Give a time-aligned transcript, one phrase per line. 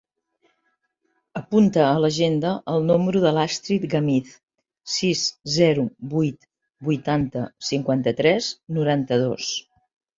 [1.41, 4.33] Apunta a l'agenda el número de l'Astrid Gamiz:
[4.97, 6.53] sis, zero, vuit,
[6.91, 9.57] vuitanta, cinquanta-tres, noranta-dos.